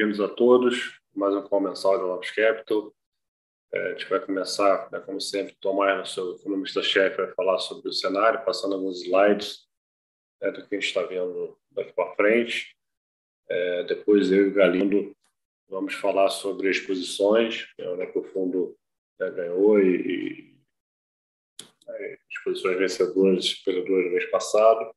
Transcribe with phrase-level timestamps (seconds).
[0.00, 0.98] bem-vindos a todos.
[1.14, 2.90] Mais um comensal do Lopes Capital.
[3.70, 7.92] É, a gente vai começar, né, como sempre, Tomás, nosso economista-chefe, vai falar sobre o
[7.92, 9.68] cenário, passando alguns slides
[10.40, 12.74] né, do que a gente está vendo daqui para frente.
[13.46, 15.14] É, depois eu e o Galindo
[15.68, 18.74] vamos falar sobre as posições, né, que o fundo
[19.18, 20.56] né, ganhou e, e
[21.88, 24.94] é, as posições vencedoras e perdedoras do mês passado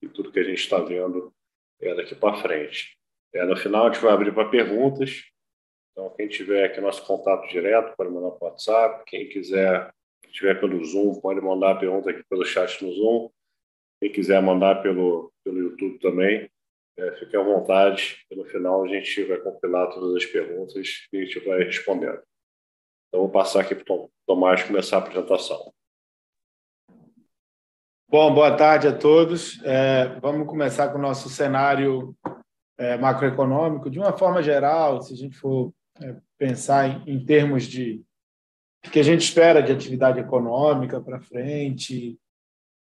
[0.00, 1.34] e tudo que a gente está vendo
[1.80, 2.97] é, daqui para frente.
[3.34, 5.24] É, no final, a gente vai abrir para perguntas.
[5.92, 9.04] Então, quem tiver aqui nosso contato direto, pode mandar para WhatsApp.
[9.06, 9.92] Quem quiser,
[10.26, 13.30] estiver pelo Zoom, pode mandar a pergunta aqui pelo chat no Zoom.
[14.00, 16.48] Quem quiser mandar pelo, pelo YouTube também,
[16.96, 18.24] é, fique à vontade.
[18.30, 22.22] E no final, a gente vai compilar todas as perguntas e a gente vai respondendo.
[23.08, 25.72] Então, vou passar aqui para o Tomás começar a apresentação.
[28.10, 29.62] Bom, boa tarde a todos.
[29.64, 32.16] É, vamos começar com o nosso cenário
[32.78, 33.90] é, macroeconômico.
[33.90, 38.02] De uma forma geral, se a gente for é, pensar em, em, termos de
[38.92, 42.18] que a gente espera de atividade econômica para frente,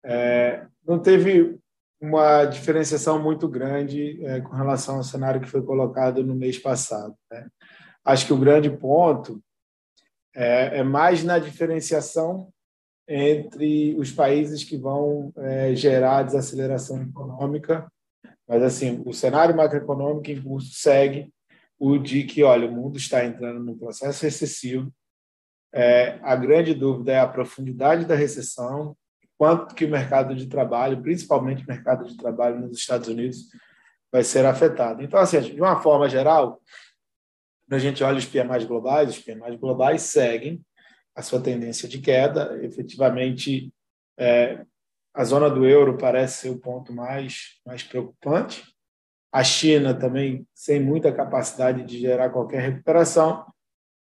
[0.06, 1.60] é, não teve
[2.00, 7.16] uma diferenciação muito grande é, com relação ao cenário que foi colocado no mês passado.
[7.32, 7.48] Né?
[8.06, 9.42] Acho que o grande ponto
[10.36, 12.50] é, é mais na diferenciação
[13.08, 17.92] entre os países que vão é, gerar desaceleração econômica.
[18.48, 21.34] Mas, assim, o cenário macroeconômico em curso segue
[21.80, 24.92] o de que, olha, o mundo está entrando num processo recessivo.
[25.74, 28.96] É, a grande dúvida é a profundidade da recessão,
[29.38, 33.50] quanto que o mercado de trabalho, principalmente o mercado de trabalho nos Estados Unidos,
[34.12, 35.04] vai ser afetado.
[35.04, 36.62] Então, assim, de uma forma geral,
[37.68, 40.62] quando a gente olha os PMIs globais, os PMIs globais seguem
[41.16, 42.58] a sua tendência de queda.
[42.64, 43.72] Efetivamente,
[44.18, 44.66] é,
[45.18, 48.64] a zona do euro parece ser o ponto mais, mais preocupante.
[49.34, 53.44] A China também sem muita capacidade de gerar qualquer recuperação.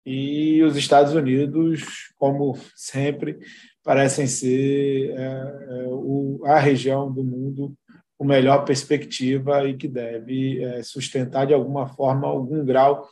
[0.07, 3.39] E os Estados Unidos, como sempre,
[3.85, 7.75] parecem ser é, é, a região do mundo
[8.17, 13.07] com melhor perspectiva e que deve é, sustentar de alguma forma algum grau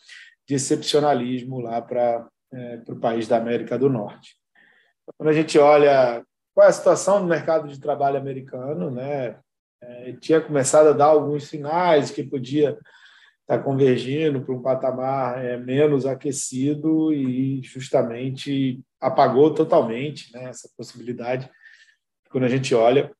[0.48, 2.26] de excepcionalismo lá para
[2.84, 4.34] para o país da América do Norte.
[5.16, 6.20] Quando a gente olha
[6.54, 9.38] qual é a situação do mercado de trabalho americano, né,
[9.82, 15.44] é, tinha começado a dar alguns sinais que podia estar tá convergindo para um patamar
[15.44, 21.50] é, menos aquecido e justamente apagou totalmente né, essa possibilidade.
[22.30, 23.10] Quando a gente olha,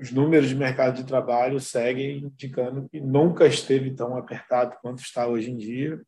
[0.00, 5.26] os números de mercado de trabalho seguem indicando que nunca esteve tão apertado quanto está
[5.26, 6.00] hoje em dia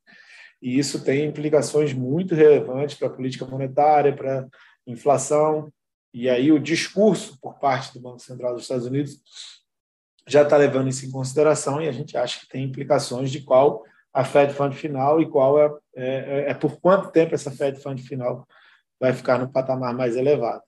[0.63, 4.47] e isso tem implicações muito relevantes para a política monetária, para a
[4.87, 5.73] inflação,
[6.13, 9.21] e aí o discurso por parte do Banco Central dos Estados Unidos
[10.27, 13.85] já está levando isso em consideração e a gente acha que tem implicações de qual
[14.13, 18.01] a Fed Fund final e qual é, é, é por quanto tempo essa Fed Fund
[18.01, 18.47] final
[19.01, 20.63] vai ficar no patamar mais elevado.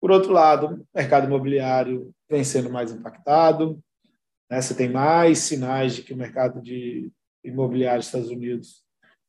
[0.00, 3.82] Por outro lado, o mercado imobiliário vem sendo mais impactado,
[4.50, 4.60] né?
[4.60, 7.10] você tem mais sinais de que o mercado de
[7.44, 8.84] imobiliário dos Estados Unidos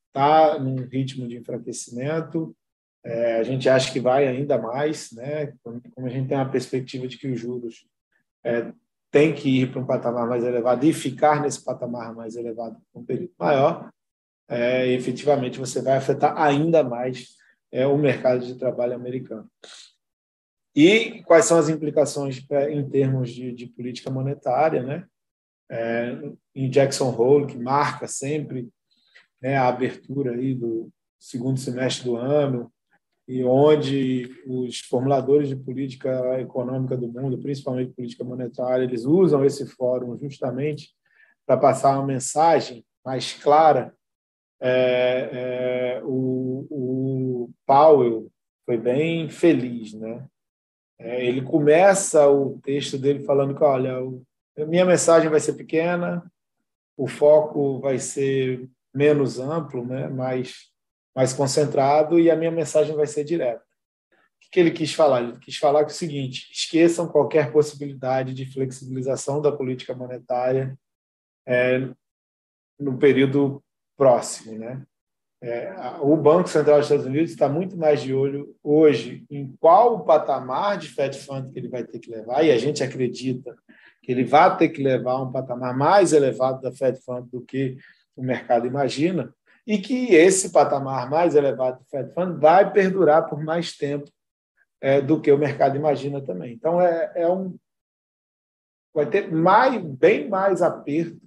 [0.08, 2.56] está num ritmo de enfraquecimento.
[3.08, 5.54] É, a gente acha que vai ainda mais, né?
[5.64, 7.88] Como a gente tem uma perspectiva de que os juros
[8.44, 8.74] é,
[9.10, 13.00] tem que ir para um patamar mais elevado e ficar nesse patamar mais elevado por
[13.00, 13.90] um período maior,
[14.50, 17.38] é, efetivamente você vai afetar ainda mais
[17.72, 19.50] é, o mercado de trabalho americano.
[20.76, 25.08] E quais são as implicações em termos de, de política monetária, né?
[25.72, 26.14] É,
[26.54, 28.68] em Jackson Hole, que marca sempre
[29.42, 32.70] né, a abertura aí do segundo semestre do ano,
[33.28, 39.66] e onde os formuladores de política econômica do mundo, principalmente política monetária, eles usam esse
[39.66, 40.92] fórum justamente
[41.46, 43.94] para passar uma mensagem mais clara.
[44.60, 45.30] É,
[46.00, 48.32] é, o, o Powell
[48.66, 50.26] foi bem feliz, né?
[51.00, 53.98] É, ele começa o texto dele falando que, olha,
[54.58, 56.24] a minha mensagem vai ser pequena,
[56.98, 60.72] o foco vai ser menos amplo, né, mais,
[61.18, 63.64] mais concentrado, e a minha mensagem vai ser direta.
[63.64, 65.24] O que ele quis falar?
[65.24, 70.78] Ele quis falar que é o seguinte: esqueçam qualquer possibilidade de flexibilização da política monetária
[71.44, 71.90] é,
[72.80, 73.64] no período
[73.98, 74.60] próximo.
[74.60, 74.84] Né?
[75.42, 79.96] É, o Banco Central dos Estados Unidos está muito mais de olho hoje em qual
[79.96, 83.58] o patamar de Fed Fund que ele vai ter que levar, e a gente acredita
[84.04, 87.76] que ele vai ter que levar um patamar mais elevado da Fed Fund do que
[88.16, 89.34] o mercado imagina,
[89.68, 94.10] e que esse patamar mais elevado do Fed Fund vai perdurar por mais tempo
[94.80, 96.54] é, do que o mercado imagina também.
[96.54, 97.58] Então, é, é um,
[98.94, 101.20] vai ter mais, bem mais aperto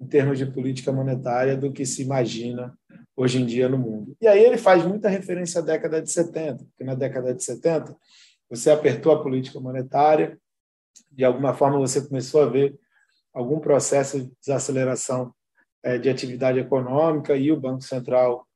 [0.00, 2.78] em termos de política monetária do que se imagina
[3.16, 4.16] hoje em dia no mundo.
[4.20, 7.96] E aí ele faz muita referência à década de 70, porque na década de 70
[8.48, 10.38] você apertou a política monetária,
[11.10, 12.78] de alguma forma você começou a ver
[13.32, 15.34] algum processo de desaceleração
[15.98, 18.46] de atividade econômica e o Banco Central,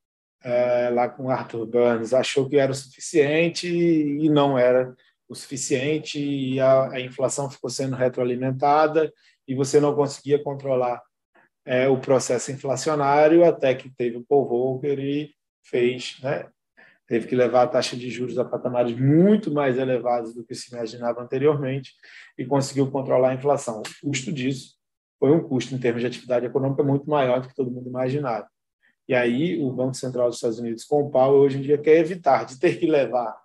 [0.43, 4.95] é, lá com Arthur Burns, achou que era o suficiente e não era
[5.27, 9.13] o suficiente e a, a inflação ficou sendo retroalimentada
[9.47, 11.01] e você não conseguia controlar
[11.63, 15.31] é, o processo inflacionário até que teve o Paul Volcker e
[15.63, 16.47] fez, né,
[17.05, 20.73] teve que levar a taxa de juros a patamares muito mais elevados do que se
[20.73, 21.93] imaginava anteriormente
[22.37, 23.83] e conseguiu controlar a inflação.
[24.01, 24.78] O custo disso
[25.19, 28.47] foi um custo em termos de atividade econômica muito maior do que todo mundo imaginava.
[29.07, 31.97] E aí o Banco Central dos Estados Unidos, com o Powell, hoje em dia quer
[31.97, 33.35] evitar de ter que levar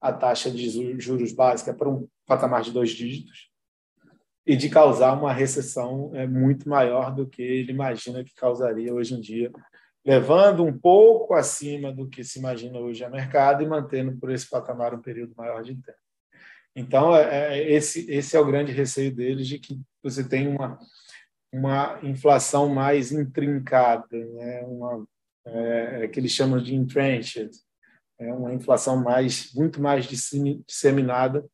[0.00, 0.68] a taxa de
[1.00, 3.50] juros básica para um patamar de dois dígitos
[4.46, 9.14] e de causar uma recessão é, muito maior do que ele imagina que causaria hoje
[9.14, 9.50] em dia
[10.04, 14.48] levando um pouco acima do que se imagina hoje a mercado e mantendo por esse
[14.48, 15.98] patamar um período maior de tempo.
[16.76, 20.78] Então, é, é, esse, esse é o grande receio deles, de que você tem uma,
[21.54, 24.62] uma inflação mais intrincada, né?
[24.66, 25.06] uma,
[25.46, 27.48] é, é que eles chamam de entrenched,
[28.18, 31.44] é uma inflação mais muito mais disseminada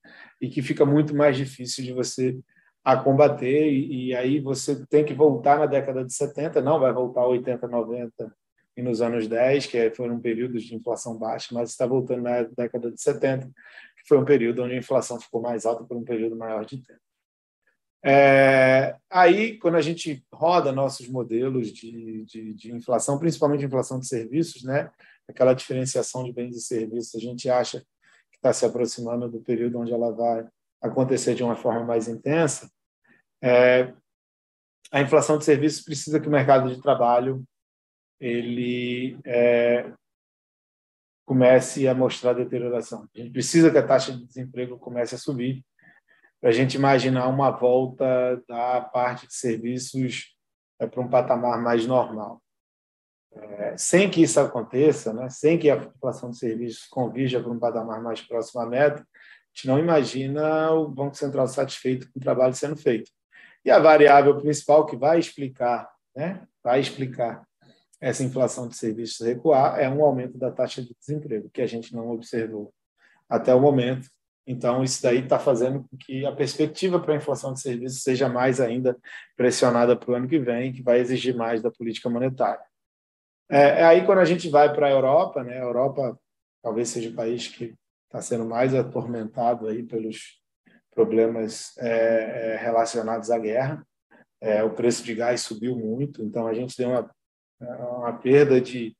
[0.40, 2.38] e que fica muito mais difícil de você
[2.82, 6.94] a combater e, e, aí você tem que voltar na década de 70, não vai
[6.94, 8.34] voltar 80, 90
[8.74, 12.90] e nos anos 10, que foram períodos de inflação baixa, mas está voltando na década
[12.90, 16.36] de 70, que foi um período onde a inflação ficou mais alta por um período
[16.36, 17.09] maior de tempo.
[18.02, 24.06] É, aí, quando a gente roda nossos modelos de, de, de, inflação, principalmente inflação de
[24.06, 24.90] serviços, né,
[25.28, 27.80] aquela diferenciação de bens e serviços, a gente acha
[28.30, 30.48] que está se aproximando do período onde ela vai
[30.80, 32.70] acontecer de uma forma mais intensa.
[33.42, 33.92] É,
[34.90, 37.44] a inflação de serviços precisa que o mercado de trabalho
[38.18, 39.92] ele é,
[41.26, 43.08] comece a mostrar deterioração.
[43.14, 45.64] A gente precisa que a taxa de desemprego comece a subir
[46.40, 50.34] para a gente imaginar uma volta da parte de serviços
[50.78, 52.42] é, para um patamar mais normal.
[53.32, 57.58] É, sem que isso aconteça, né, sem que a inflação de serviços convirja para um
[57.58, 59.06] patamar mais próximo à meta, a
[59.54, 63.10] gente não imagina o Banco Central satisfeito com o trabalho sendo feito.
[63.64, 67.46] E a variável principal que vai explicar, né, vai explicar
[68.00, 71.94] essa inflação de serviços recuar é um aumento da taxa de desemprego, que a gente
[71.94, 72.72] não observou
[73.28, 74.08] até o momento.
[74.50, 78.28] Então, isso daí está fazendo com que a perspectiva para a inflação de serviços seja
[78.28, 78.98] mais ainda
[79.36, 82.64] pressionada para o ano que vem, que vai exigir mais da política monetária.
[83.48, 85.58] É, é aí quando a gente vai para a Europa, né?
[85.60, 86.18] A Europa
[86.60, 87.76] talvez seja o país que
[88.06, 90.40] está sendo mais atormentado aí pelos
[90.92, 93.86] problemas é, é, relacionados à guerra.
[94.40, 97.08] É, o preço de gás subiu muito, então a gente tem uma
[97.60, 98.96] uma perda de,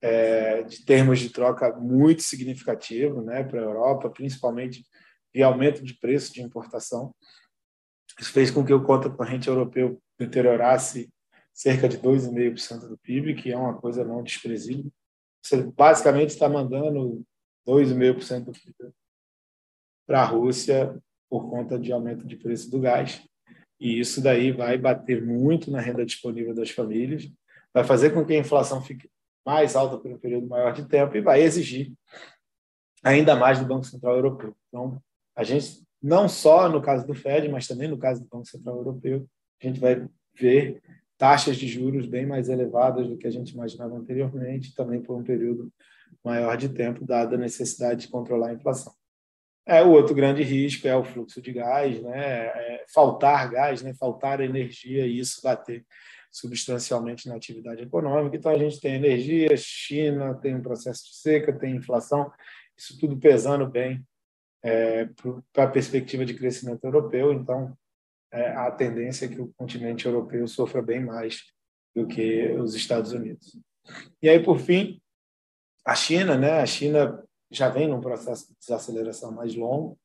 [0.00, 4.84] é, de termos de troca muito significativo né, para a Europa, principalmente
[5.34, 7.14] de aumento de preço de importação.
[8.18, 11.10] Isso fez com que o conta corrente europeu deteriorasse
[11.52, 14.90] cerca de 2,5% do PIB, que é uma coisa não desprezível.
[15.42, 17.22] Você basicamente está mandando
[17.66, 18.92] 2,5% do PIB
[20.06, 23.22] para a Rússia por conta de aumento de preço do gás.
[23.78, 27.30] E isso daí vai bater muito na renda disponível das famílias
[27.76, 29.06] vai fazer com que a inflação fique
[29.46, 31.92] mais alta por um período maior de tempo e vai exigir
[33.02, 34.54] ainda mais do Banco Central Europeu.
[34.68, 35.00] Então,
[35.36, 38.76] a gente, não só no caso do Fed, mas também no caso do Banco Central
[38.76, 39.24] Europeu,
[39.62, 40.82] a gente vai ver
[41.16, 45.22] taxas de juros bem mais elevadas do que a gente imaginava anteriormente, também por um
[45.22, 45.72] período
[46.24, 48.92] maior de tempo, dada a necessidade de controlar a inflação.
[49.64, 52.46] É, o outro grande risco é o fluxo de gás, né?
[52.46, 53.94] É faltar gás, né?
[53.94, 55.84] faltar energia e isso bater
[56.36, 58.36] substancialmente na atividade econômica.
[58.36, 62.30] Então, a gente tem energia, China tem um processo de seca, tem inflação,
[62.76, 64.06] isso tudo pesando bem
[64.62, 65.08] é,
[65.50, 67.32] para a perspectiva de crescimento europeu.
[67.32, 67.74] Então,
[68.30, 71.42] é, a tendência é que o continente europeu sofra bem mais
[71.94, 73.58] do que os Estados Unidos.
[74.20, 75.00] E aí, por fim,
[75.86, 76.60] a China, né?
[76.60, 79.98] A China já vem num processo de desaceleração mais longo,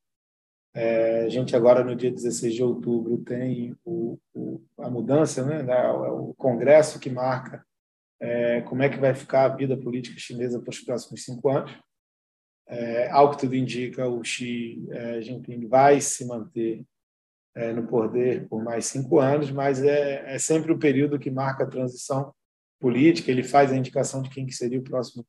[0.73, 5.63] é, a gente agora, no dia 16 de outubro, tem o, o, a mudança, né,
[5.91, 7.65] o Congresso que marca
[8.21, 11.75] é, como é que vai ficar a vida política chinesa para os próximos cinco anos.
[12.67, 16.85] É, ao que tudo indica, o Xi é, Jinping vai se manter
[17.55, 21.63] é, no poder por mais cinco anos, mas é, é sempre o período que marca
[21.63, 22.31] a transição
[22.79, 23.31] política.
[23.31, 25.25] Ele faz a indicação de quem que seria o próximo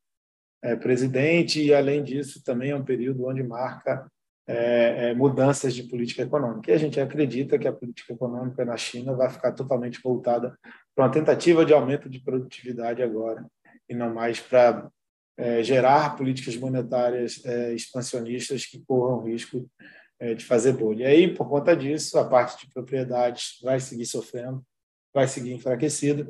[0.61, 4.09] é, presidente e, além disso, também é um período onde marca
[4.47, 6.71] é, é, mudanças de política econômica.
[6.71, 10.57] E a gente acredita que a política econômica na China vai ficar totalmente voltada
[10.95, 13.45] para uma tentativa de aumento de produtividade agora,
[13.89, 14.89] e não mais para
[15.37, 19.69] é, gerar políticas monetárias é, expansionistas que corram risco
[20.19, 21.03] é, de fazer bolha.
[21.03, 24.63] E aí, por conta disso, a parte de propriedades vai seguir sofrendo,
[25.13, 26.29] vai seguir enfraquecida.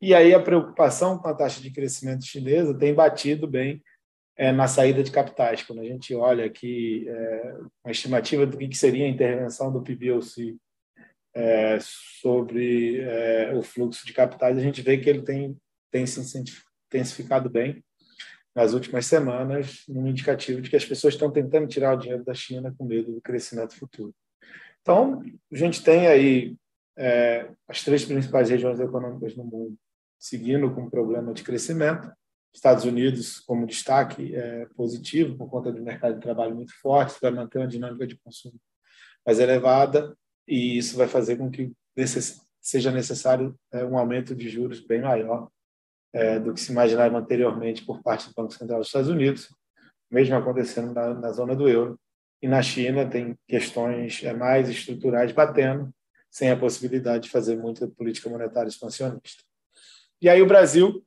[0.00, 3.82] E aí a preocupação com a taxa de crescimento chinesa tem batido bem
[4.36, 5.62] é, na saída de capitais.
[5.62, 10.56] Quando a gente olha aqui é, a estimativa do que seria a intervenção do PBOC
[11.34, 15.56] é, sobre é, o fluxo de capitais, a gente vê que ele tem,
[15.90, 16.20] tem se
[16.90, 17.82] intensificado bem
[18.54, 22.32] nas últimas semanas, um indicativo de que as pessoas estão tentando tirar o dinheiro da
[22.32, 24.14] China com medo do crescimento futuro.
[24.80, 26.56] Então, a gente tem aí
[26.96, 29.76] é, as três principais regiões econômicas no mundo
[30.18, 32.10] seguindo com problema de crescimento.
[32.56, 37.30] Estados Unidos, como destaque, é positivo por conta do mercado de trabalho muito forte, vai
[37.30, 38.58] manter uma dinâmica de consumo
[39.24, 40.16] mais elevada
[40.48, 41.72] e isso vai fazer com que
[42.60, 45.48] seja necessário é, um aumento de juros bem maior
[46.12, 49.54] é, do que se imaginava anteriormente por parte do Banco Central dos Estados Unidos,
[50.10, 52.00] mesmo acontecendo na, na zona do euro.
[52.40, 55.92] E na China tem questões é, mais estruturais batendo,
[56.30, 59.42] sem a possibilidade de fazer muita política monetária expansionista.
[60.20, 61.05] E aí o Brasil,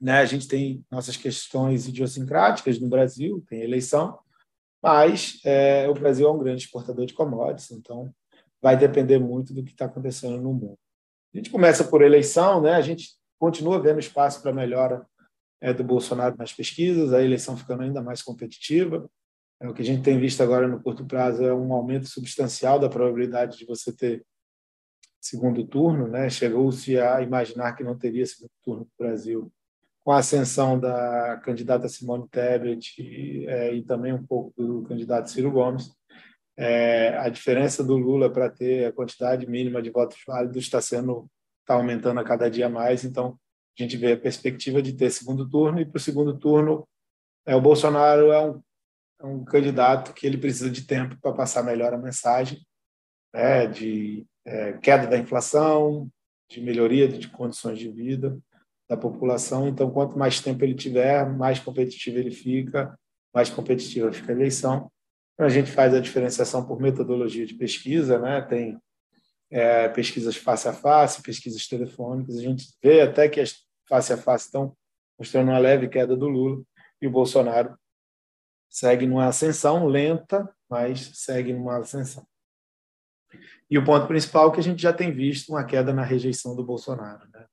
[0.00, 4.18] né, a gente tem nossas questões idiosincráticas no Brasil, tem eleição,
[4.82, 8.10] mas é, o Brasil é um grande exportador de commodities, então
[8.62, 10.78] vai depender muito do que está acontecendo no mundo.
[11.34, 12.74] A gente começa por eleição, né?
[12.74, 15.06] A gente continua vendo espaço para melhora
[15.60, 19.08] é, do Bolsonaro nas pesquisas, a eleição ficando ainda mais competitiva.
[19.60, 22.78] É, o que a gente tem visto agora no curto prazo é um aumento substancial
[22.78, 24.24] da probabilidade de você ter
[25.20, 26.30] segundo turno, né?
[26.30, 29.52] Chegou-se a imaginar que não teria segundo turno no Brasil
[30.04, 35.30] com a ascensão da candidata Simone Tebet e, é, e também um pouco do candidato
[35.30, 35.92] Ciro Gomes.
[36.56, 41.28] É, a diferença do Lula para ter a quantidade mínima de votos válidos está sendo
[41.60, 43.04] está aumentando a cada dia mais.
[43.04, 43.38] Então
[43.78, 46.86] a gente vê a perspectiva de ter segundo turno e para o segundo turno
[47.46, 48.62] é o Bolsonaro é um,
[49.20, 52.60] é um candidato que ele precisa de tempo para passar melhor a mensagem,
[53.32, 56.10] né, de é, queda da inflação,
[56.48, 58.38] de melhoria de condições de vida
[58.90, 59.68] da população.
[59.68, 62.98] Então, quanto mais tempo ele tiver, mais competitivo ele fica,
[63.32, 64.90] mais competitiva fica a eleição.
[65.34, 68.42] Então, a gente faz a diferenciação por metodologia de pesquisa, né?
[68.42, 68.76] Tem
[69.48, 72.36] é, pesquisas face a face, pesquisas telefônicas.
[72.36, 74.76] A gente vê até que as face a face estão
[75.16, 76.60] mostrando uma leve queda do Lula
[77.00, 77.78] e o Bolsonaro
[78.68, 82.26] segue numa ascensão lenta, mas segue numa ascensão.
[83.70, 86.56] E o ponto principal é que a gente já tem visto uma queda na rejeição
[86.56, 87.28] do Bolsonaro.
[87.30, 87.46] Né?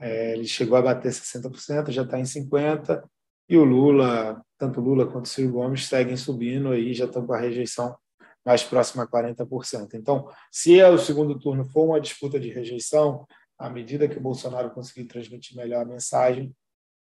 [0.00, 3.02] É, ele chegou a bater 60%, já está em 50%,
[3.48, 7.38] e o Lula, tanto Lula quanto Ciro Gomes, seguem subindo aí, já estão com a
[7.38, 7.96] rejeição
[8.44, 9.94] mais próxima a 40%.
[9.94, 13.26] Então, se o segundo turno for uma disputa de rejeição,
[13.58, 16.54] à medida que o Bolsonaro conseguir transmitir melhor a mensagem,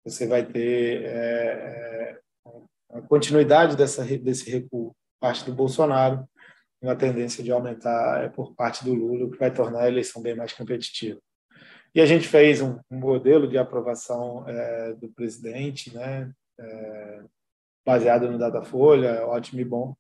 [0.06, 2.20] você vai ter é, é,
[2.92, 6.28] a continuidade dessa, desse recuo parte do Bolsonaro
[6.84, 10.22] uma tendência de aumentar é, por parte do Lula, o que vai tornar a eleição
[10.22, 11.20] bem mais competitiva.
[11.96, 17.24] E a gente fez um, um modelo de aprovação é, do presidente, né, é,
[17.86, 19.96] baseado no Datafolha, ótimo e bom.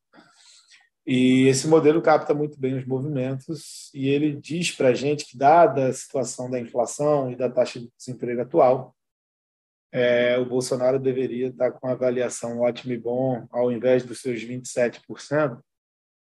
[1.05, 5.37] E esse modelo capta muito bem os movimentos e ele diz para a gente que,
[5.37, 8.95] dada a situação da inflação e da taxa de desemprego atual,
[9.91, 15.61] é, o Bolsonaro deveria estar com avaliação ótimo e bom, ao invés dos seus 27%,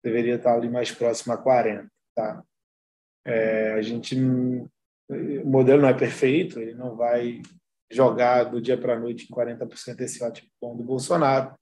[0.03, 2.43] deveria estar ali mais próximo a 40, tá?
[3.23, 4.17] É, a gente
[5.43, 7.41] o modelo não é perfeito, ele não vai
[7.91, 11.53] jogar do dia para a noite em 40% esse ótimo bom do Bolsonaro.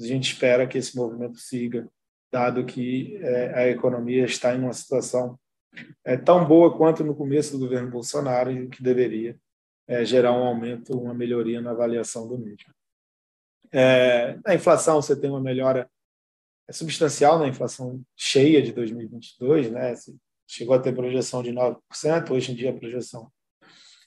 [0.00, 1.88] A gente espera que esse movimento siga,
[2.32, 5.38] dado que é, a economia está em uma situação
[6.04, 9.36] é, tão boa quanto no começo do governo Bolsonaro e que deveria
[9.88, 12.72] é, gerar um aumento, uma melhoria na avaliação do mesmo.
[14.44, 15.90] Na inflação, você tem uma melhora
[16.70, 19.94] substancial na inflação cheia de 2022, né?
[20.52, 23.32] Chegou a ter projeção de 9%, hoje em dia a projeção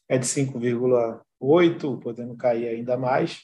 [0.08, 3.42] é de 5,8%, podendo cair ainda mais,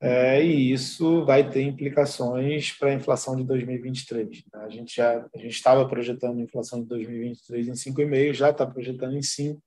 [0.00, 4.28] é, e isso vai ter implicações para a inflação de 2023.
[4.52, 4.60] Né?
[4.60, 8.66] A gente já a gente estava projetando a inflação de 2023 em 5,5%, já está
[8.66, 9.58] projetando em 5%,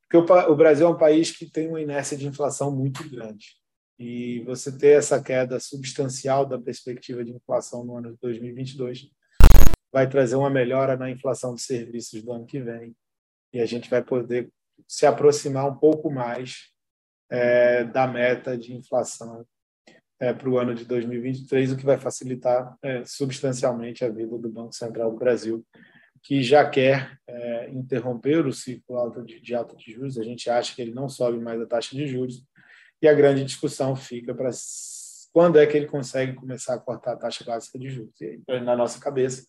[0.00, 3.54] porque o, o Brasil é um país que tem uma inércia de inflação muito grande.
[3.98, 9.10] E você ter essa queda substancial da perspectiva de inflação no ano de 2022
[9.92, 12.96] vai trazer uma melhora na inflação de serviços do ano que vem.
[13.52, 14.50] E a gente vai poder
[14.88, 16.70] se aproximar um pouco mais
[17.30, 19.46] é, da meta de inflação
[20.18, 24.48] é, para o ano de 2023, o que vai facilitar é, substancialmente a vida do
[24.48, 25.66] Banco Central do Brasil,
[26.22, 30.18] que já quer é, interromper o ciclo alto de, de alta de juros.
[30.18, 32.44] A gente acha que ele não sobe mais a taxa de juros.
[33.00, 34.50] E a grande discussão fica para
[35.32, 38.14] quando é que ele consegue começar a cortar a taxa básica de juros.
[38.20, 39.44] E na nossa cabeça,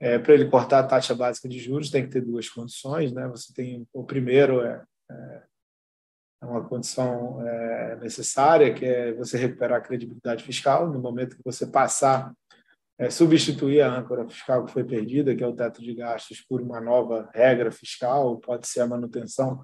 [0.00, 3.12] é, para ele cortar a taxa básica de juros, tem que ter duas condições.
[3.12, 3.26] Né?
[3.28, 4.84] Você tem o primeiro é,
[6.42, 11.44] é uma condição é, necessária, que é você recuperar a credibilidade fiscal no momento que
[11.44, 12.32] você passar
[12.98, 16.62] é, substituir a âncora fiscal que foi perdida, que é o teto de gastos, por
[16.62, 19.60] uma nova regra fiscal, pode ser a manutenção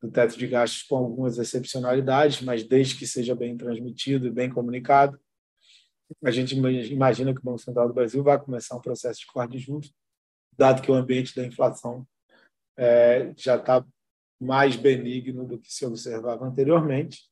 [0.00, 4.50] do teto de gastos com algumas excepcionalidades, mas desde que seja bem transmitido e bem
[4.50, 5.18] comunicado.
[6.24, 9.52] A gente imagina que o Banco Central do Brasil vai começar um processo de corte
[9.52, 9.92] de juros,
[10.56, 12.06] dado que o ambiente da inflação
[12.76, 13.84] é, já está
[14.40, 17.30] mais benigno do que se observava anteriormente.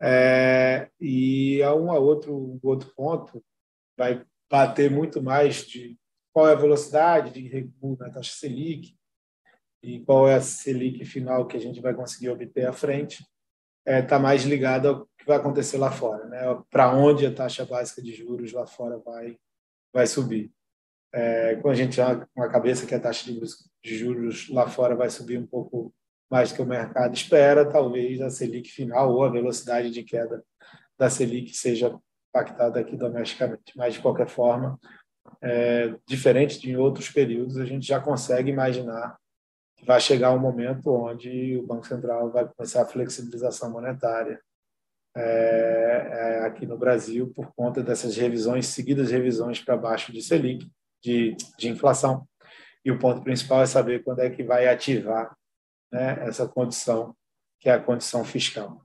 [0.00, 3.44] É, e há um outro, um outro ponto,
[3.96, 5.98] vai bater muito mais de
[6.32, 8.96] qual é a velocidade de recuo na taxa Selic
[9.82, 13.24] e qual é a Selic final que a gente vai conseguir obter à frente,
[13.86, 16.40] está é, tá mais ligado ao que vai acontecer lá fora, né?
[16.70, 19.36] para onde a taxa básica de juros lá fora vai,
[19.92, 20.50] vai subir.
[21.12, 25.10] É, quando a gente tem uma cabeça que a taxa de juros lá fora vai
[25.10, 25.94] subir um pouco
[26.30, 30.42] mais do que o mercado espera, talvez a Selic final ou a velocidade de queda
[30.98, 31.96] da Selic seja
[32.30, 33.76] impactada aqui domesticamente.
[33.76, 34.78] Mas, de qualquer forma,
[35.40, 39.16] é, diferente de outros períodos, a gente já consegue imaginar
[39.86, 44.40] vai chegar um momento onde o Banco Central vai começar a flexibilização monetária
[45.16, 50.70] é, é, aqui no Brasil por conta dessas revisões, seguidas revisões para baixo de Selic,
[51.02, 52.26] de, de inflação.
[52.84, 55.36] E o ponto principal é saber quando é que vai ativar
[55.92, 57.14] né, essa condição,
[57.60, 58.82] que é a condição fiscal.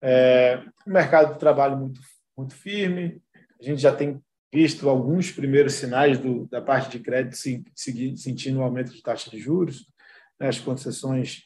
[0.00, 2.00] É, o mercado de trabalho muito
[2.36, 3.22] muito firme.
[3.60, 4.20] A gente já tem
[4.52, 7.36] visto alguns primeiros sinais do, da parte de crédito
[7.74, 9.88] seguir, sentindo o aumento de taxa de juros,
[10.42, 11.44] né, as concessões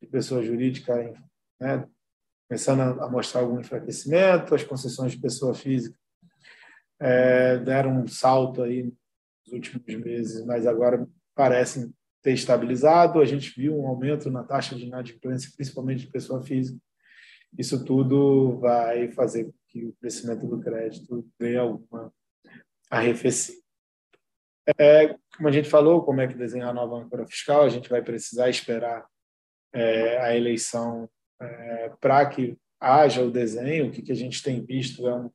[0.00, 0.94] de pessoa jurídica
[1.60, 1.86] né,
[2.48, 5.96] começando a, mostrar algum enfraquecimento, as concessões de pessoa física
[6.98, 11.92] é, deram um salto aí nos últimos meses, mas agora parecem
[12.22, 13.20] ter estabilizado.
[13.20, 16.80] A gente viu um aumento na taxa de inadimplência, principalmente de pessoa física.
[17.56, 22.12] Isso tudo vai fazer que o crescimento do crédito dê alguma
[22.90, 23.58] arrefecida.
[24.76, 27.88] É, como a gente falou, como é que desenhar a nova âncora fiscal, a gente
[27.88, 29.06] vai precisar esperar
[29.72, 31.08] é, a eleição
[31.40, 33.86] é, para que haja o desenho.
[33.86, 35.30] O que, que a gente tem visto é um,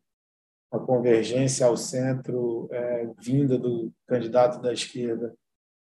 [0.71, 5.33] uma convergência ao centro é, vinda do candidato da esquerda,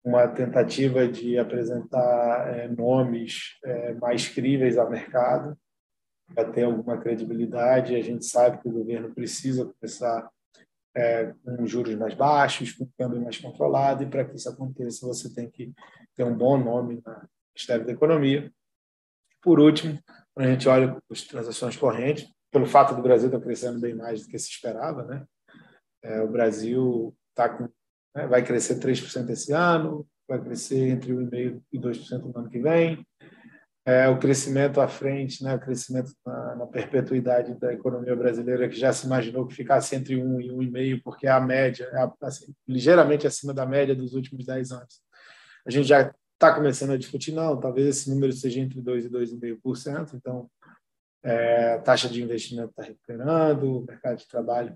[0.03, 5.57] uma tentativa de apresentar é, nomes é, mais críveis ao mercado
[6.33, 7.95] para ter alguma credibilidade.
[7.95, 10.29] A gente sabe que o governo precisa começar
[10.95, 15.33] é, com juros mais baixos, com câmbio mais controlado, e para que isso aconteça, você
[15.33, 15.73] tem que
[16.15, 18.51] ter um bom nome no Ministério da Economia.
[19.41, 19.99] Por último,
[20.33, 24.21] quando a gente olha as transações correntes, pelo fato do Brasil estar crescendo bem mais
[24.21, 25.25] do que se esperava, né?
[26.01, 27.63] É, o Brasil tá com,
[28.15, 32.59] né, vai crescer 3% esse ano, vai crescer entre 1,5% e 2% no ano que
[32.59, 33.05] vem
[33.85, 38.75] é, o crescimento à frente, né, o crescimento na, na, perpetuidade da economia brasileira, que
[38.75, 42.51] já se imaginou que ficasse entre 1 e 1,5, porque é a média, é assim,
[42.67, 45.01] ligeiramente acima da média dos últimos 10 anos.
[45.67, 49.09] A gente já está começando a discutir, não, talvez esse número seja entre 2 e
[49.09, 50.49] 2,5%, então
[51.23, 54.75] é, taxa de investimento está recuperando, o mercado de trabalho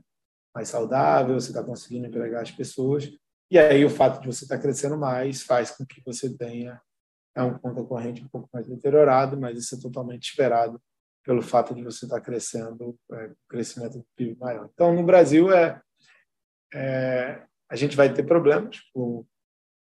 [0.53, 3.09] mais saudável, você está conseguindo empregar as pessoas,
[3.49, 6.79] e aí o fato de você estar tá crescendo mais faz com que você tenha
[7.35, 10.81] é um conta corrente um pouco mais deteriorado, mas isso é totalmente esperado
[11.23, 14.69] pelo fato de você estar crescendo, é, crescimento do PIB maior.
[14.73, 15.81] Então, no Brasil, é,
[16.73, 19.25] é, a gente vai ter problemas com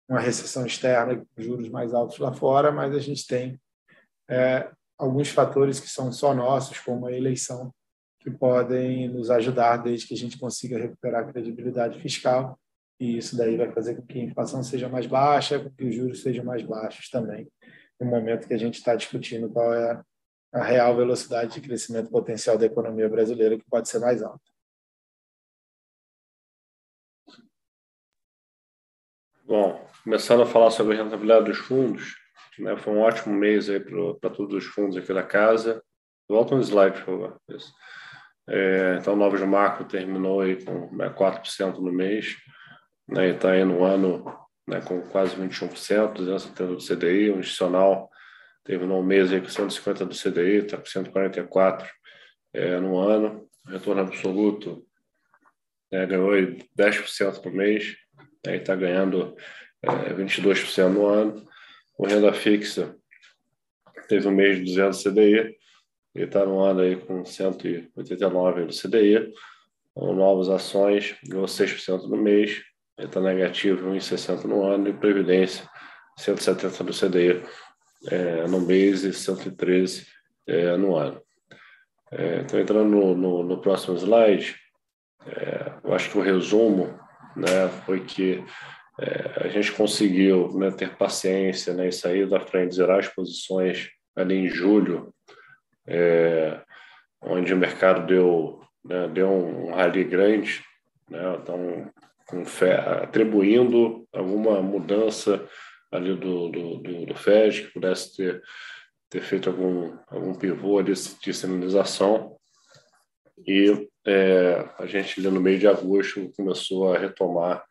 [0.08, 3.60] uma recessão externa, juros mais altos lá fora, mas a gente tem
[4.30, 7.74] é, alguns fatores que são só nossos, como a eleição,
[8.20, 12.58] que podem nos ajudar desde que a gente consiga recuperar a credibilidade fiscal
[13.04, 15.94] e isso daí vai fazer com que a inflação seja mais baixa, com que os
[15.94, 17.52] juros sejam mais baixos também,
[18.00, 20.02] no momento que a gente está discutindo qual é
[20.54, 24.40] a real velocidade de crescimento potencial da economia brasileira, que pode ser mais alta.
[29.44, 32.16] Bom, começando a falar sobre a rentabilidade dos fundos,
[32.58, 33.68] né, foi um ótimo mês
[34.22, 35.84] para todos os fundos aqui da casa.
[36.30, 37.42] Volta um slide, por favor.
[38.48, 42.38] É, então, o Novos Macro terminou aí com né, 4% no mês
[43.08, 44.24] né, está aí no ano
[44.68, 48.10] né, com quase 21%, 270 do CDI, o institucional
[48.64, 51.90] terminou um mês aí com 150 do CDI, está com 144
[52.54, 54.86] é, no ano, retorno absoluto
[55.94, 57.96] é, ganhou 10% no mês,
[58.44, 59.36] está né, ganhando
[59.84, 61.48] é, 22% no ano.
[61.96, 62.96] O renda fixa
[64.08, 65.56] teve um mês de 200 CDI
[66.16, 69.32] e está no ano aí com 189 do CDI.
[69.94, 72.64] Com novas ações, ganhou 6% no mês,
[72.98, 75.68] está negativo 1,60 no ano e Previdência
[76.18, 77.44] 170 do CDI
[78.10, 80.06] é, no mês e 113
[80.48, 81.22] é, no ano.
[82.12, 84.56] É, então, entrando no, no, no próximo slide,
[85.26, 87.00] é, eu acho que o resumo
[87.36, 88.44] né, foi que
[89.00, 93.90] é, a gente conseguiu né, ter paciência né, e sair da frente, zerar as posições
[94.16, 95.12] ali em julho,
[97.20, 100.64] onde o mercado deu, né, deu um rally grande,
[101.10, 101.92] né, então,
[103.02, 105.48] atribuindo alguma mudança
[105.92, 108.42] ali do, do, do, do FED, que pudesse ter,
[109.10, 112.36] ter feito algum, algum pivô de, de sinalização.
[113.46, 117.64] E é, a gente, no meio de agosto, começou a retomar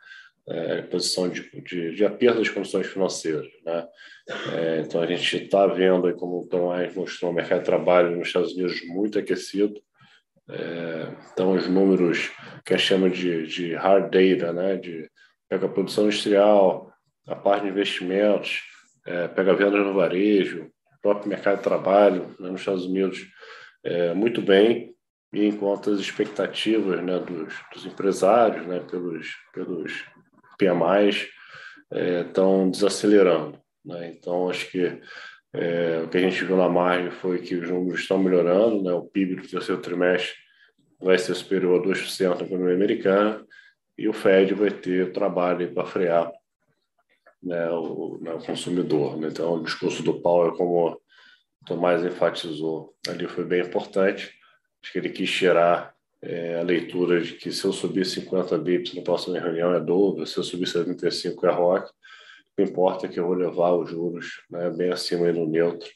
[0.48, 3.46] é, posição de, de, de aperto das condições financeiras.
[3.64, 3.86] Né?
[4.54, 8.28] É, então, a gente está vendo, como o Tomás mostrou, o mercado de trabalho nos
[8.28, 9.80] Estados Unidos muito aquecido.
[10.52, 12.30] É, então, os números
[12.64, 14.76] que a gente chama de, de hard data, né?
[14.76, 15.10] de
[15.48, 16.92] pega a produção industrial,
[17.26, 18.60] a parte de investimentos,
[19.06, 20.70] é, pega vendas no varejo,
[21.02, 23.26] próprio mercado de trabalho né, nos Estados Unidos
[23.84, 24.94] é, muito bem,
[25.32, 30.04] e enquanto as expectativas né, dos, dos, empresários, né, pelos, pelos
[30.58, 31.28] PMIs,
[32.26, 33.58] estão é, desacelerando.
[33.84, 34.14] Né?
[34.16, 35.00] Então, acho que
[35.54, 38.92] é, o que a gente viu na margem foi que os números estão melhorando, né?
[38.92, 40.41] o PIB do terceiro trimestre
[41.02, 43.44] vai ser superior a 2% na economia americana,
[43.98, 46.32] e o Fed vai ter trabalho para frear
[47.42, 49.18] né, o, né, o consumidor.
[49.18, 49.28] Né?
[49.28, 51.00] Então, o discurso do Powell, como o
[51.66, 54.32] Tomás enfatizou ali, foi bem importante.
[54.82, 58.94] Acho que ele quis tirar é, a leitura de que se eu subir 50 bips
[58.94, 61.88] na próxima reunião é dobro, se eu subir 75 é rock.
[61.88, 65.88] O que importa é que eu vou levar os juros né, bem acima do neutro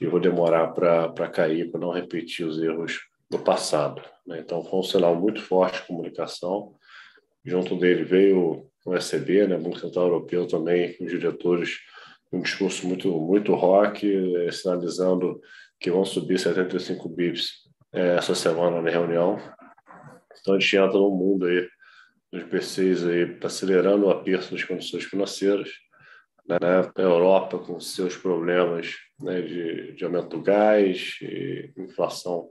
[0.00, 4.02] e vou demorar para cair, para não repetir os erros do passado.
[4.26, 4.40] Né?
[4.40, 6.74] Então, foi um sinal muito forte de comunicação.
[7.44, 11.78] Junto dele veio o ECB, né, Banco Central Europeu também, com diretores,
[12.32, 15.40] um discurso muito, muito rock, eh, sinalizando
[15.78, 19.38] que vão subir 75 bips eh, essa semana na reunião.
[20.40, 21.68] Então, a gente entra num mundo aí,
[22.32, 25.70] dos PCs aí, acelerando o aperto das condições financeiras,
[26.48, 26.58] né,
[26.94, 31.16] a Europa com seus problemas né, de, de aumento do gás,
[31.76, 32.48] inflação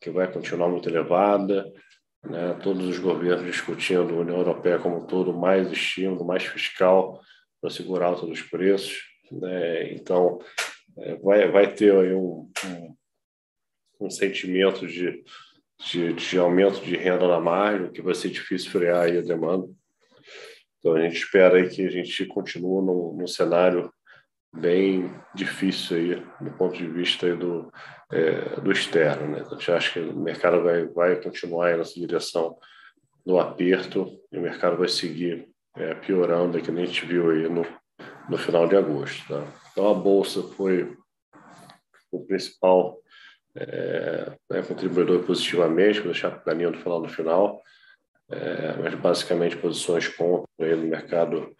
[0.00, 1.70] que vai continuar muito elevada,
[2.24, 7.20] né, todos os governos discutindo, a União Europeia como um todo, mais estímulo, mais fiscal
[7.60, 9.02] para segurar alta dos preços.
[9.30, 10.38] Né, então,
[10.98, 12.96] é, vai, vai ter aí um, um,
[14.06, 15.22] um sentimento de,
[15.90, 19.68] de, de, aumento de renda na margem, que vai ser difícil frear a demanda.
[20.78, 23.92] Então, a gente espera aí que a gente continue num, num cenário
[24.52, 27.72] bem difícil aí do ponto de vista do
[28.12, 29.38] é, do externo, né?
[29.40, 32.56] Então, a gente acha que o mercado vai vai continuar nessa direção
[33.24, 37.64] do aperto e o mercado vai seguir é, piorando, que a gente viu aí no
[38.28, 39.44] no final de agosto, tá?
[39.72, 40.96] Então a bolsa foi
[42.12, 42.98] o principal
[43.56, 47.60] é, né, contribuidor positivamente, vou deixar para o Danilo falar no final,
[48.28, 51.54] é, mas basicamente posições contra aí no mercado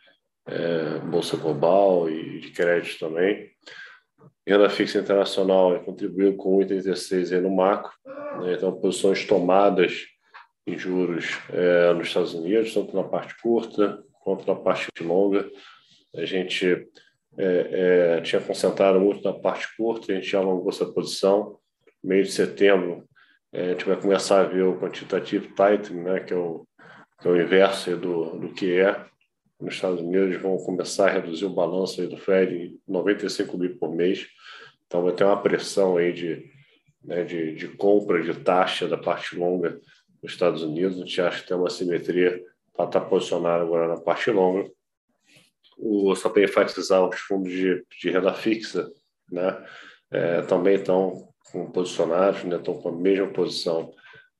[0.47, 3.51] é, Bolsa Global e de crédito também.
[4.47, 7.93] Renda fixa internacional contribuiu com 1,86 no macro,
[8.43, 8.55] né?
[8.55, 10.07] então posições tomadas
[10.67, 15.49] em juros é, nos Estados Unidos, tanto na parte curta quanto na parte longa.
[16.15, 16.89] A gente
[17.39, 21.59] é, é, tinha concentrado muito na parte curta, a gente alongou essa posição.
[22.03, 23.05] Meio de setembro,
[23.53, 26.67] é, a gente vai começar a ver o quantitative tightening, né, que, é o,
[27.21, 29.10] que é o inverso do, do que é
[29.61, 33.95] nos Estados Unidos vão começar a reduzir o balanço do Fed em 95 mil por
[33.95, 34.27] mês.
[34.87, 36.51] Então vai ter uma pressão aí de,
[37.05, 39.79] né, de, de compra de taxa da parte longa
[40.23, 40.97] dos Estados Unidos.
[40.97, 42.43] A gente acha que tem uma simetria
[42.75, 44.71] para estar posicionado agora na parte longa.
[45.77, 48.91] O, só para enfatizar os fundos de, de renda fixa,
[49.31, 49.65] né,
[50.11, 51.29] é, também estão
[51.73, 53.93] posicionados, né, estão com a mesma posição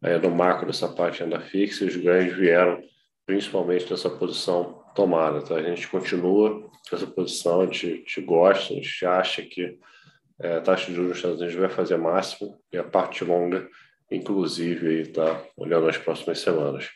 [0.03, 2.83] é, no macro dessa parte de renda fixa os ganhos vieram
[3.27, 5.41] principalmente dessa posição tomada.
[5.43, 5.55] Tá?
[5.55, 9.79] A gente continua com essa posição, a gente, a gente gosta, a gente acha que
[10.39, 13.67] é, a taxa de juros nos Estados Unidos vai fazer máximo e a parte longa,
[14.11, 16.89] inclusive, está olhando as próximas semanas.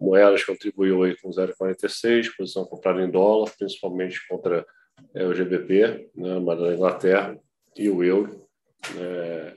[0.00, 4.64] Moedas contribuiu aí com 0,46, posição comprada em dólar, principalmente contra
[5.14, 7.38] é, o GBP, né, da Inglaterra,
[7.76, 8.46] e o euro.
[8.98, 9.54] É,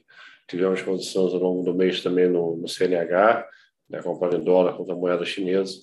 [0.48, 3.48] tivemos posições ao longo do mês também no, no CNH,
[3.90, 5.74] né, comprado em dólar contra a moeda chinesa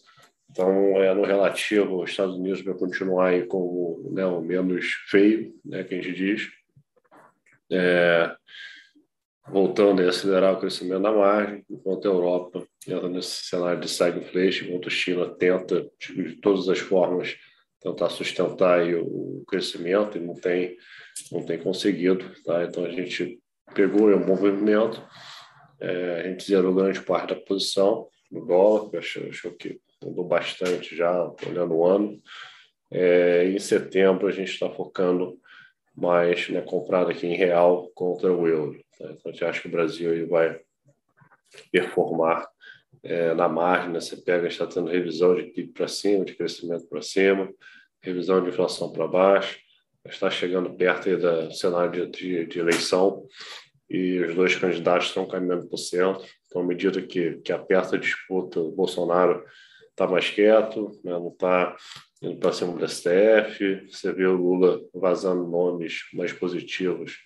[0.52, 5.54] Então, é, no relativo, os Estados Unidos vai continuar aí como né, o menos feio,
[5.64, 6.50] né, que a gente diz,
[7.70, 8.36] é,
[9.48, 14.66] voltando a acelerar o crescimento da margem, enquanto a Europa entra nesse cenário de stagflation,
[14.66, 17.34] enquanto a China tenta, de todas as formas,
[17.80, 20.76] tentar sustentar o crescimento e não tem,
[21.32, 22.30] não tem conseguido.
[22.44, 22.62] Tá?
[22.64, 23.40] Então, a gente
[23.74, 25.02] pegou um bom movimento,
[25.80, 30.96] é, a gente zerou grande parte da posição no dólar, acho, acho que mudou bastante
[30.96, 31.12] já,
[31.46, 32.20] olhando o ano.
[32.90, 35.38] É, em setembro, a gente está focando
[35.94, 38.78] mais né, comprado aqui em real contra o euro.
[38.98, 39.06] Tá?
[39.06, 40.60] Então, a gente acha que o Brasil vai
[41.70, 42.46] performar
[43.02, 43.90] é, na margem.
[43.90, 44.00] Né?
[44.00, 47.52] Você pega, está tendo revisão de PIB para cima, de crescimento para cima,
[48.00, 49.58] revisão de inflação para baixo.
[50.04, 53.24] Está chegando perto do cenário de, de, de eleição
[53.88, 56.26] e os dois candidatos estão caminhando para o centro.
[56.46, 59.44] Então, à medida que, que aperta a disputa, o Bolsonaro
[59.92, 61.12] está mais quieto, né?
[61.12, 61.76] não está
[62.20, 63.86] indo para cima do STF.
[63.88, 67.18] Você vê o Lula vazando nomes mais positivos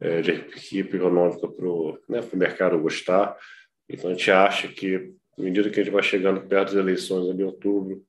[0.00, 3.36] é, de equipe econômica para o né, mercado gostar.
[3.88, 7.26] Então, a gente acha que, à medida que a gente vai chegando perto das eleições
[7.28, 8.04] em outubro,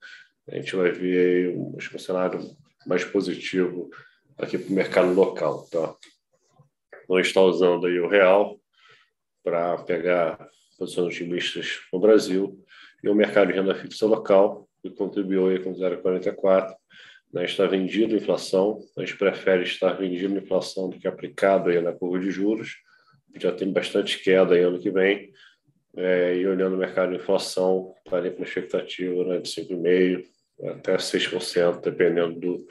[0.47, 2.39] a gente vai ver um, um cenário
[2.85, 3.89] mais positivo
[4.37, 5.67] aqui para o mercado local.
[5.71, 5.95] Tá?
[7.07, 8.59] Não está usando aí o real
[9.43, 12.62] para pegar posições otimistas no Brasil
[13.03, 16.73] e o mercado de renda fixa local, que contribuiu aí com 0,44,
[17.33, 21.69] né, está vendido a inflação, a gente prefere estar vendido a inflação do que aplicado
[21.69, 22.77] aí na curva de juros,
[23.35, 25.33] já tem bastante queda aí ano que vem,
[25.95, 30.25] é, e olhando o mercado de inflação, estaria com uma expectativa né, de 5,5%
[30.71, 32.67] até 6%, dependendo do,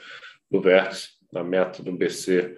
[0.50, 1.10] do vértice.
[1.34, 2.56] A meta do BC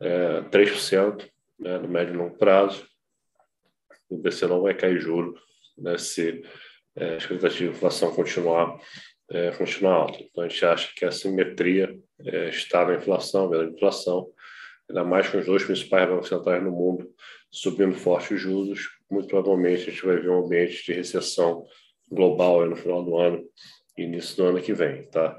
[0.00, 1.28] é 3%,
[1.58, 2.86] né, no médio e longo prazo.
[4.08, 5.34] O BC não vai cair juro
[5.76, 6.42] né, se
[6.98, 8.78] é, a expectativa de inflação continuar,
[9.30, 10.22] é, continuar alta.
[10.22, 14.28] Então, a gente acha que a simetria é, está na inflação, vendo a inflação,
[14.88, 17.08] ainda mais com os dois principais bancos centrais no mundo
[17.50, 21.64] subindo forte os juros, muito provavelmente a gente vai ver um ambiente de recessão
[22.10, 23.44] global no final do ano
[23.96, 25.38] e início do ano que vem, tá?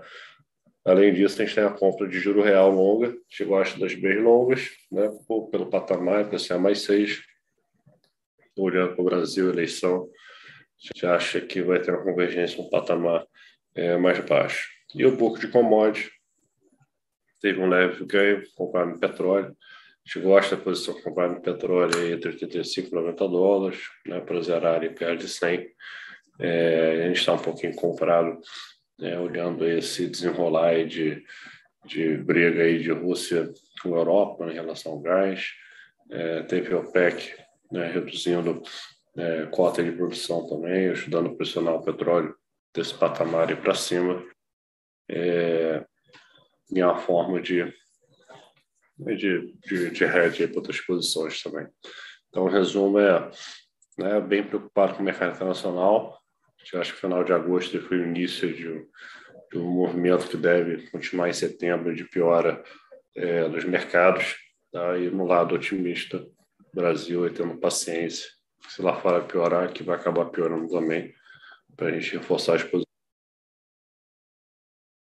[0.85, 3.93] Além disso, a gente tem a compra de juro real longa, a gente gosta das
[3.93, 5.09] bem longas, né,
[5.51, 7.21] pelo patamar, para ser mais seis,
[8.57, 10.09] olhando para o Brasil, eleição,
[10.79, 13.25] gente acha que vai ter uma convergência, um patamar
[13.75, 14.69] é, mais baixo.
[14.95, 16.09] E o pouco de commodity
[17.41, 19.47] teve um leve ganho comprado no petróleo.
[19.47, 24.41] A gente gosta da posição comprada no petróleo entre 85 e 90 dólares, né, para
[24.41, 25.67] zerar e perto de 100.
[26.39, 28.39] É, a gente está um pouquinho comprado,
[28.97, 31.21] né, olhando esse desenrolar de,
[31.85, 35.51] de briga aí de Rússia com a Europa né, em relação ao gás.
[36.09, 37.35] É, teve o OPEC
[37.71, 38.63] né, reduzindo
[39.19, 42.35] é, cota de produção também, ajudando a pressionar o petróleo
[42.73, 44.23] desse patamar para cima,
[45.09, 45.83] é,
[46.71, 47.65] em uma forma de,
[48.97, 51.67] de, de, de hedge para outras posições também.
[52.29, 53.29] Então, o resumo é
[53.97, 56.19] né, bem preocupado com o mercado internacional.
[56.71, 58.87] Eu acho que final de agosto foi o início de
[59.51, 62.63] de um movimento que deve continuar em setembro de piora
[63.15, 64.35] é, dos mercados.
[64.71, 64.97] Tá?
[64.97, 66.25] E no lado otimista,
[66.73, 68.29] Brasil tendo paciência
[68.67, 71.13] se lá fora piorar, que vai acabar piorando também,
[71.75, 72.85] para a gente reforçar as posições.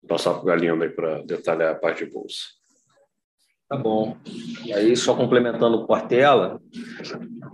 [0.08, 2.40] Passar para o Galinho aí para detalhar a parte de bolsa.
[3.72, 4.18] Tá bom.
[4.66, 6.62] E aí, só complementando o Portela,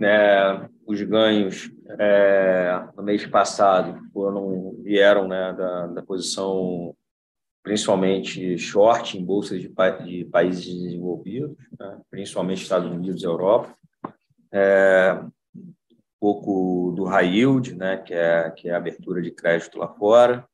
[0.00, 6.92] né, os ganhos é, no mês passado foram, vieram né, da, da posição
[7.62, 9.68] principalmente short em bolsas de,
[10.04, 13.72] de países desenvolvidos, né, principalmente Estados Unidos e Europa.
[14.52, 15.22] É,
[16.20, 20.46] pouco do high yield, né, que é, que é a abertura de crédito lá fora,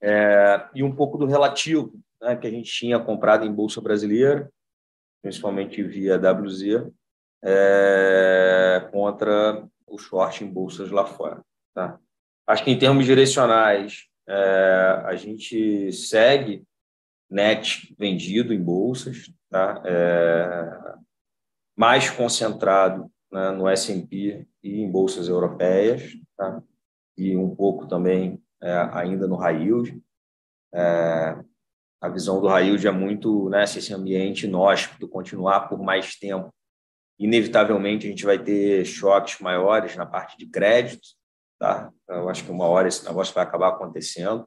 [0.00, 4.50] é, e um pouco do relativo, né, que a gente tinha comprado em bolsa brasileira,
[5.22, 6.90] principalmente via WZ,
[7.44, 11.42] é, contra o short em bolsas lá fora.
[11.74, 11.98] Tá?
[12.46, 16.64] Acho que em termos direcionais, é, a gente segue
[17.30, 19.82] net vendido em bolsas, tá?
[19.84, 20.94] É,
[21.76, 26.62] mais concentrado né, no S&P e em bolsas europeias, tá?
[27.16, 30.00] e um pouco também é, ainda no high yield.
[30.74, 31.36] É,
[32.00, 36.16] a visão do high yield é muito né, se esse ambiente inóspito continuar por mais
[36.16, 36.52] tempo,
[37.18, 41.08] inevitavelmente a gente vai ter choques maiores na parte de crédito.
[41.58, 41.92] Tá?
[42.08, 44.46] Eu acho que uma hora esse negócio vai acabar acontecendo.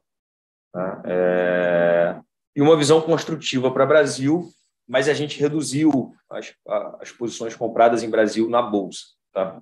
[0.72, 1.02] Tá?
[1.06, 2.20] É,
[2.54, 4.50] e uma visão construtiva para o Brasil,
[4.86, 6.54] mas a gente reduziu as,
[7.00, 9.60] as posições compradas em Brasil na bolsa, tá?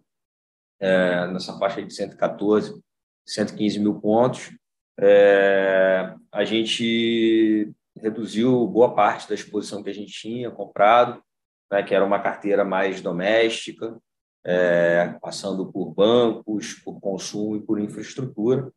[0.81, 2.83] É, nessa faixa de 114,
[3.27, 4.51] 115 mil pontos.
[4.99, 11.23] é, a gente reduziu boa parte da exposição que a gente tinha comprado,
[11.71, 13.99] né, que era uma carteira mais doméstica,
[14.45, 18.71] é, passando por bancos, por consumo e por infraestrutura.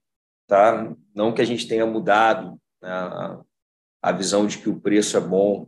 [0.47, 0.95] Tá?
[1.13, 2.89] Não que a gente tenha mudado né,
[4.01, 5.67] a, visão de que o preço é bom,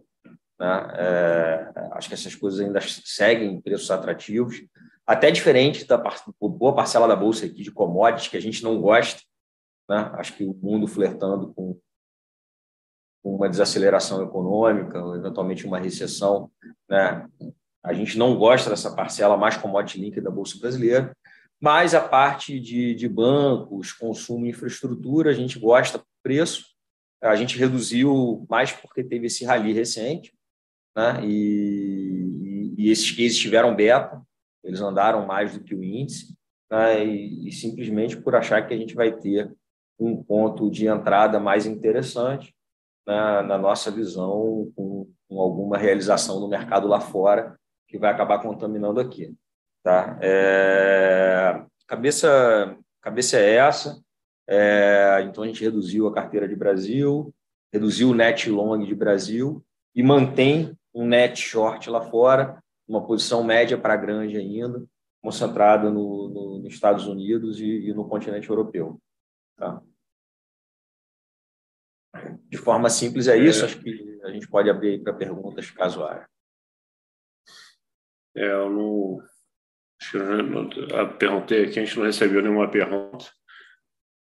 [0.60, 0.88] né?
[0.98, 4.62] É, acho que essas coisas ainda seguem preços atrativos,
[5.08, 5.98] até diferente da
[6.39, 9.22] boa parcela da bolsa aqui de commodities que a gente não gosta.
[9.89, 10.12] Né?
[10.13, 11.80] Acho que o mundo flertando com
[13.24, 16.52] uma desaceleração econômica, eventualmente uma recessão,
[16.88, 17.28] né?
[17.84, 21.15] A gente não gosta dessa parcela mais commodity link da bolsa brasileira,
[21.62, 26.65] mas a parte de, de bancos, consumo infraestrutura, a gente gosta do preço.
[27.22, 30.34] A gente reduziu mais porque teve esse rally recente,
[30.95, 31.25] né?
[31.25, 34.21] E, e, e esses cases tiveram beta,
[34.63, 36.36] eles andaram mais do que o índice,
[36.69, 37.06] né?
[37.06, 39.52] e, e simplesmente por achar que a gente vai ter
[39.99, 42.54] um ponto de entrada mais interessante
[43.06, 48.39] na, na nossa visão, com, com, alguma realização no mercado lá fora que vai acabar
[48.39, 49.36] contaminando aqui.
[49.84, 50.17] Tá?
[50.21, 53.99] É, cabeça, cabeça é essa.
[54.47, 57.34] É, então, a gente reduziu a carteira de Brasil,
[57.73, 59.63] reduziu o net long de Brasil
[59.95, 64.85] e mantém um net short lá fora, uma posição média para grande ainda,
[65.23, 69.01] concentrada no, no, nos Estados Unidos e, e no continente europeu.
[69.55, 69.81] Tá?
[72.49, 73.65] De forma simples é isso, é.
[73.65, 76.27] acho que a gente pode abrir para perguntas caso haja.
[78.35, 79.19] É, eu não,
[80.13, 83.25] eu perguntei aqui, a gente não recebeu nenhuma pergunta.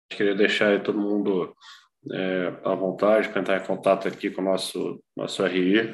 [0.10, 1.56] Queria deixar todo mundo
[2.12, 5.93] é, à vontade para entrar em contato aqui com o nosso, nosso RI,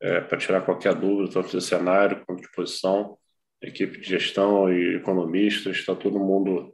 [0.00, 3.18] é, para tirar qualquer dúvida, tanto de cenário quanto de posição.
[3.62, 6.72] Equipe de gestão e economistas, está todo mundo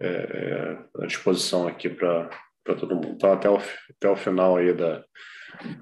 [0.00, 2.30] é, é à disposição aqui para
[2.64, 3.08] todo mundo.
[3.08, 5.04] Então, até o, até o final aí da,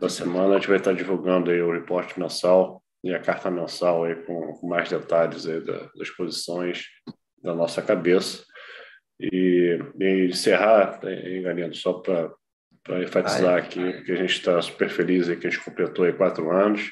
[0.00, 4.04] da semana, a gente vai estar divulgando aí o reporte mensal e a carta mensal
[4.04, 6.86] aí com, com mais detalhes aí da, das posições
[7.42, 8.44] da nossa cabeça.
[9.20, 11.00] E, e encerrar,
[11.42, 12.32] Galindo, só para
[12.96, 13.61] enfatizar Ai.
[13.61, 16.90] aqui que a gente está super feliz aí que a gente completou aí quatro anos,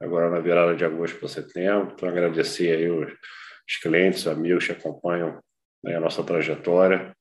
[0.00, 1.92] agora na virada de agosto para setembro.
[1.94, 5.40] Então, agradecer aí os, os clientes, amigos que acompanham
[5.82, 7.14] né, a nossa trajetória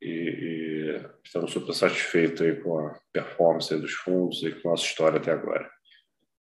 [0.00, 4.84] e, e estamos super satisfeitos aí com a performance dos fundos e com a nossa
[4.84, 5.68] história até agora.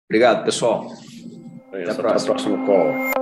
[0.08, 0.86] Obrigado, pessoal.
[1.72, 2.06] É isso, até, a próxima.
[2.10, 3.21] Até a próxima call.